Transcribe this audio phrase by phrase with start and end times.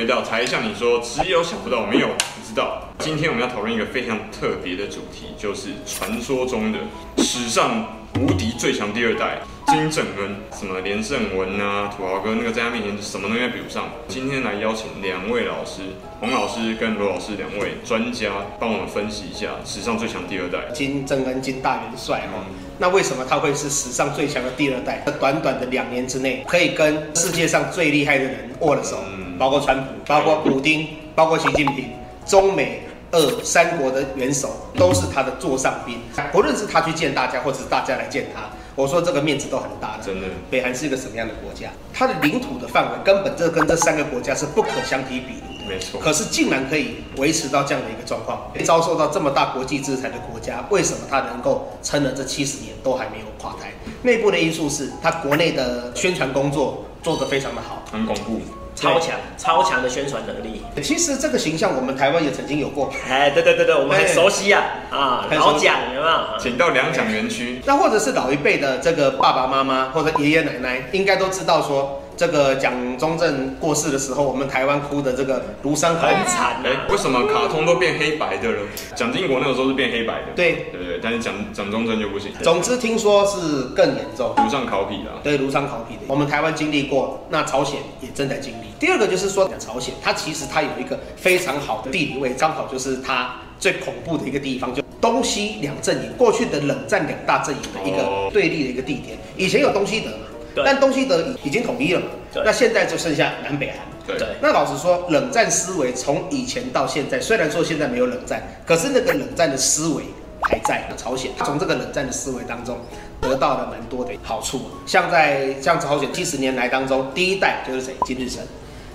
[0.00, 2.88] 回到才向你说，只有想不到，没有不知道。
[3.00, 6.78] 今天我们要讨论一个非常特别的主题，就是传说中的
[7.18, 7.86] 史上
[8.18, 10.36] 无敌最强第二代金正恩。
[10.58, 13.90] 什么连胜文啊、土豪哥那个在他面前什么东西比不上。
[14.08, 15.82] 今天来邀请两位老师，
[16.18, 22.40] 洪老师跟罗老师两位专家，帮我们分析一下史上最强第二代金正恩金大元帅哦。
[22.78, 25.04] 那为什么他会是史上最强的第二代？
[25.20, 28.96] 短短的两年之内，可以跟世界上最厉害的人握了手，
[29.40, 31.88] 包括川普，包括普丁，包括习近平，
[32.26, 35.98] 中美俄三国的元首都是他的座上宾。
[36.30, 38.42] 不论是他去见大家，或者是大家来见他，
[38.74, 40.04] 我说这个面子都很大的。
[40.04, 41.70] 真的，北韩是一个什么样的国家？
[41.90, 45.66] 它的领土的范围根本这跟这三个国家是不可相提比拟。
[45.66, 53.72] 没错，可是竟然可以维持到这样的一个状况，遭受到这么大国际制裁的国家，为什么它能够撑了这七十年都还没有垮台？
[54.02, 58.42] 内部的因素是它国内的宣传工作做得非常的好，很巩固，
[58.80, 60.62] 超强超强的宣传能力。
[60.82, 66.38] 其实这个形象我们台湾也曾经有过，哎，对对对对，我们很熟悉啊啊，老蒋有没有？
[66.38, 71.99] 请到两蒋园区，那或者是老一辈的这个爸爸妈妈或者爷爷奶奶，应该都知道说。
[72.20, 76.60] 这个蒋中正过世的时候，我们台湾哭的这个庐山很惨。
[76.62, 78.58] 哎，为什么卡通都变黑白的了？
[78.94, 80.26] 蒋经国那个时候是变黑白的。
[80.36, 82.30] 对对对，但是蒋蒋中正就不行。
[82.42, 85.10] 总之听说是更严重，炉上烤皮的。
[85.22, 86.02] 对，炉上烤皮的。
[86.08, 88.66] 我们台湾经历过，那朝鲜也正在经历。
[88.78, 99.16] 第二个就是说，朝鲜它其实它有一个非常好的地理位，刚好就是它最恐怖的一个地方，就东西两阵营过去的冷战两大阵营的一个对立的一个地点。
[99.38, 100.26] 以前有东西德嘛。
[100.56, 102.06] 但东西德已经统一了嘛？
[102.44, 103.78] 那现在就剩下南北韩。
[104.06, 104.28] 对。
[104.40, 110.04] 那老实说，冷战思维从以前到现在，虽然说现在没有冷战，可是那个冷战的思维
[110.42, 110.88] 还在。
[110.96, 112.78] 朝鲜从这个冷战的思维当中
[113.20, 114.62] 得到了蛮多的好处。
[114.86, 117.94] 像在像朝鲜七十年来当中，第一代就是谁？
[118.04, 118.42] 金日成。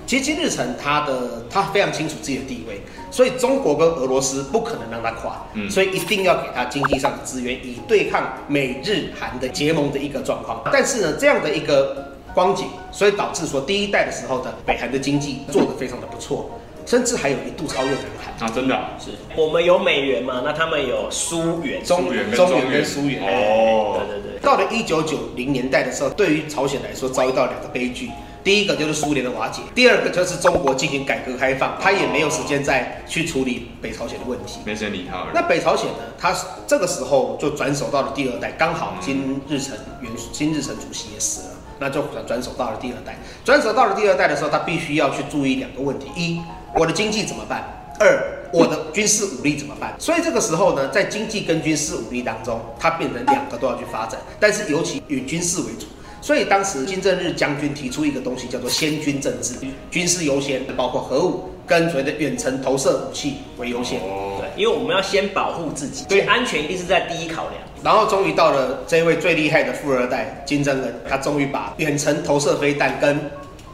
[0.06, 2.80] 其实金日成他的他非常清楚自己的地位，
[3.10, 10.62] 所以中国跟俄罗斯不可能让他垮，嗯，所以一定要给他经济上的资源，以对抗美日韩的结盟的一个状况。
[10.72, 16.52] 但是呢，这样的一个光景，所以导致说第一代的时候的北韩的经济做得非常的不错，
[16.86, 18.48] 甚至还有一度超越南韩。
[18.48, 19.12] 啊，真的、啊、是。
[19.36, 23.24] 我们有美元嘛，那他们有苏元，中元中元跟苏元。
[23.24, 24.40] 哦，对对对。
[24.40, 28.12] 到了一九九零年代的时候，对于朝鲜来说遭遇到两个悲剧。
[28.46, 35.26] 第一个就是苏联的瓦解，第二个就是中国进行改革开放，他也没有时间再去处理北朝鲜的问题，没时间理他。
[35.34, 36.14] 那北朝鲜呢？
[36.16, 36.32] 他
[36.68, 43.18] 这个时候就转手到了第二代，刚好金日成元金日成主席也死了，那就转转手到了第二代。
[43.44, 46.40] 转手到了第二代的时候，他必须要去注意两个问题：一，
[46.76, 47.64] 我的经济怎么办？
[48.00, 49.96] 二，我的军事武力怎么办？
[49.98, 55.88] 所以这个时候呢，在经济跟军事武力当中，它变成两个都要去发展，但是尤其以军事为主。
[56.22, 59.56] 所以当时金正日将军提出一个东西，叫做先军政治，
[59.92, 64.00] 军事优先，包括核武跟所谓的远程投射武器为优先。
[64.00, 67.54] 对，因为我们要先保护自己，所以安全一定是在第一考量。
[67.84, 73.20] 然后终于到了这位最厉害的富二代金正恩，他终于把远程投射飞弹跟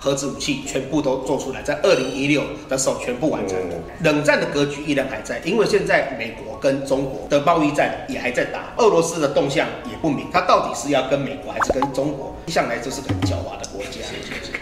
[0.03, 3.55] 核子武器全部都做出来，在二零一六的时候全部完成。
[4.03, 12.35] 冷战的格局依然还在，因为现在美国跟中国的贸易战也还在打，俄罗斯的动向也不明，它到底是要跟美国还是跟中国？
[12.47, 14.01] 向来就是个很狡猾的国家，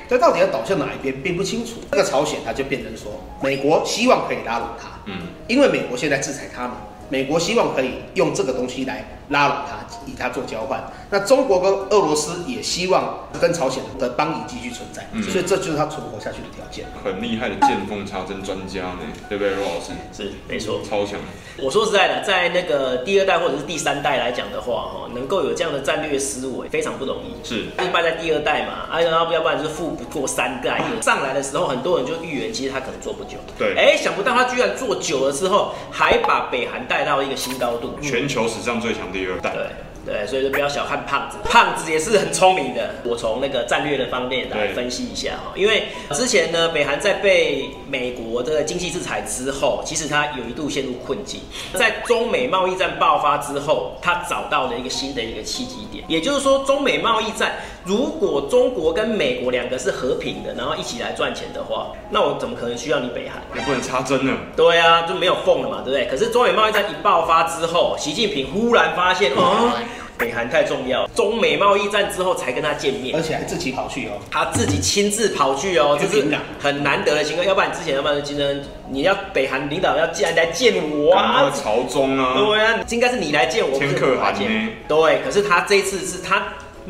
[0.10, 1.76] 这到底要倒向哪一边并不清楚。
[1.90, 3.10] 这个朝鲜它就变成说，
[3.42, 5.16] 美国希望可以拉拢它，嗯，
[5.48, 10.84] 因为美国现在制裁他嘛，美国希望可以用这个东西来拉拢他，以他做交换。
[11.10, 16.86] 那中国跟俄罗斯也希望跟朝鲜的邦谊继续存在，嗯、所以这就是他存活下去的条件。
[17.04, 19.92] 很厉害的见缝插针专家呢，对不对，罗老师？
[20.16, 21.20] 是，没错，超强。
[21.58, 27.48] 我说实在的，在那个第二代或者是第三代来讲的话，哈，能够有这样的战略思维非常不容易。
[27.48, 30.82] 是，一败在第二代嘛，啊，然后要不然就是富不过三代。
[31.02, 33.38] 上来的时候，很多人就预言，其实他可能做不久。
[33.58, 39.52] 对，哎，想不到他居然做久了之后，还把北韩带到一个新高度，全球史上最强第二代。
[39.52, 39.89] 对。
[40.06, 42.96] 对，所以就不要小看胖子，胖子也是很聪明的。
[43.04, 51.42] 我从那个战略的方面来分析一下哈，因为之前呢，北韩在被美国的经济制裁之后，其实它有一度陷入困境。
[51.74, 63.42] 在中美贸易战爆发之后，它找到了一个新的一个契机点，也就是说，中美贸易战如果中国跟美国两个是和平的，然后一起来赚钱的话，那我怎么可能需要你北韩？
[63.56, 64.34] 也不能插针呢。
[64.56, 66.08] 对啊，就没有缝了嘛，对不对？
[66.08, 69.72] 可是中美贸易战一爆发之后，习近平忽然发现，哦。
[70.20, 76.24] 北韩太重要，中美贸易战之后才跟他见面，而且还自己跑去哦，他自己亲自跑去哦，这是
[76.62, 77.48] 很难得的情况。
[77.48, 84.48] 要不然之前要不然金正恩，你要北韩领导要既然来见我啊，朝中啊，对啊，应该是你来见我，天可汗见。
[84.88, 86.44] 对，可是他这一次是他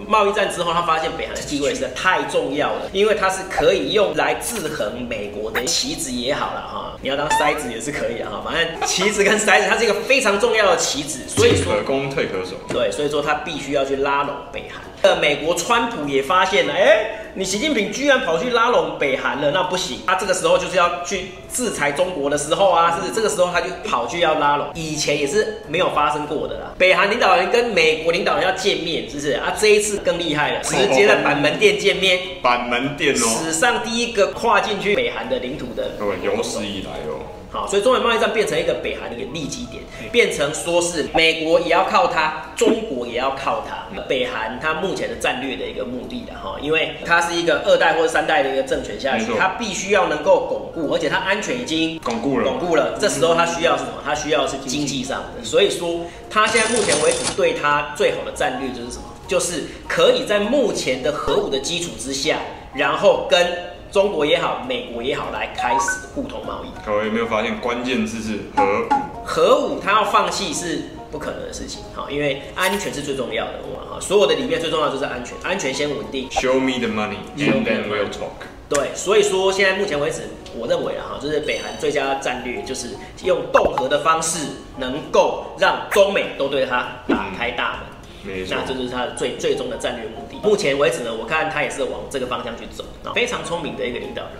[0.07, 12.55] 贸易战之后，他发现北韩的地位实在太重要了，因为它是可以用来制衡美国的棋子也好了哈，你要当筛子也是可以的哈，反正棋子跟筛子，它是一个非常重要的棋子，所以说可攻退可守。
[12.69, 14.81] 对，所以说他必须要去拉拢北韩。
[15.01, 23.13] 呃，美国川普也发现了，哎，你习近平居然跑去拉拢北韩了，那不行，他这个时候就是要去制裁中国的时候啊，是不是？
[23.13, 26.73] 这个时候他就跑去要拉拢，以前也是没有发生过的啦。
[26.77, 29.53] 北韩领导人跟美国领导人要见面，是不是啊？
[29.59, 37.21] 这一次更厉害了，直接在板门店见面，板门店哦，史上第一个跨进去北韩的领土的，对，有史以来哦。
[37.51, 43.87] 好，所以中美贸易战变成一个北韩的一个利基点，变成说是美国也要靠它，中国也要靠它。
[44.07, 52.95] 北韩它目前的战略的一个目的的哈，因为它是一个二代或者三代的一个政权下去，它必须要能够巩固，而且它安全已经巩固了，巩固了。
[52.99, 53.93] 这时候它需要什么？
[54.05, 55.43] 它需要是经济上的。
[55.43, 59.05] 所以说，它现在目前为止对它最好的战略就是什么？
[59.27, 62.37] 就是可以在目前的核武的基础之下，
[62.75, 63.69] 然后跟。
[63.91, 66.86] 中国也好，美国也好，来开始互通贸易。
[66.86, 68.88] 各位有没有发现关键字是核武？
[69.25, 76.30] 核武它要放弃是不可能的事情，哈，因为安全是最重要的嘛，哈，所有的里面最重要的就是安全，安全先稳定。
[76.30, 78.45] Show me the money and then we'll talk。
[78.69, 80.21] 对，所以说现在目前为止，
[80.56, 82.89] 我认为啊，哈，就是北韩最佳战略就是
[83.24, 84.45] 用恫吓的方式，
[84.77, 87.98] 能够让中美都对他打开大门。
[88.24, 90.38] 那这就是他的最最终的战略目的。
[90.48, 92.83] 目前为止呢，我看他也是往这个方向去走，
[93.13, 94.31] 非常聪明的一个领导人。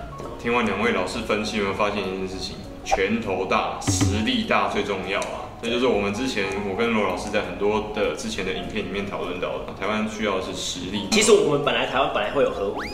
[0.42, 2.56] 听完两位老师分析，有没有发现一件事情？
[2.86, 5.46] 拳头大，实力大最重要啊！
[5.62, 9.66] 这就是我们之前我跟罗老师在很多的之前的影片里面讨论到的。
[9.80, 11.08] 台湾需要的是实力。
[11.12, 12.90] 其实我们本来台湾本来会有核武的，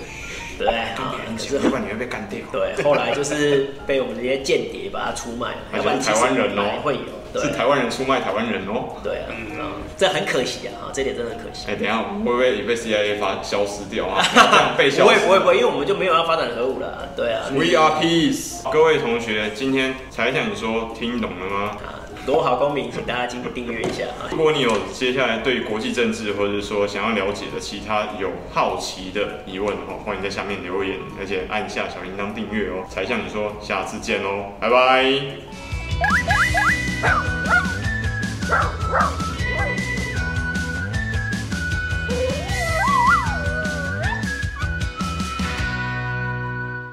[0.57, 0.67] 对，
[1.37, 2.39] 可是要不然你会被干掉。
[2.51, 5.57] 对，后来就是被我们这些间谍把它出卖了。
[5.77, 7.01] 要不然台湾人哦，会有。
[7.39, 8.95] 是台湾人出卖台湾人哦。
[9.03, 11.65] 对啊，嗯，这很可惜啊，哈，这点真的很可惜。
[11.67, 14.23] 哎，等一下会不会也被 CIA 发消失掉啊？
[14.33, 15.19] 这样被消失？
[15.25, 17.09] 不会不会不会，因为我们就没有要发展核武了。
[17.15, 17.43] 对啊。
[17.51, 18.63] We are peace。
[18.71, 21.77] 各位同学，今天柴 Sean 你说听懂了吗？
[21.85, 24.27] 啊，多好公民，请大家进订阅一下啊。
[24.31, 32.83] 如果你有接下来对国际政治或者是说想要了解的其他有好奇的疑问的话，欢迎在下面留言，而且按下小铃铛订阅哦。
[32.89, 36.64] 柴 Sean 你说下次见哦，拜拜。
[37.01, 37.25] Wow!